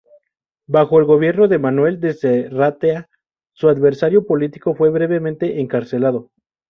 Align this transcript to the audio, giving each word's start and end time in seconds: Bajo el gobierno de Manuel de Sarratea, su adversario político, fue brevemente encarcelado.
Bajo 0.65 0.97
el 0.97 1.05
gobierno 1.05 1.47
de 1.47 1.59
Manuel 1.59 1.99
de 2.01 2.15
Sarratea, 2.15 3.07
su 3.53 3.69
adversario 3.69 4.25
político, 4.25 4.73
fue 4.75 4.89
brevemente 4.89 5.59
encarcelado. 5.61 6.31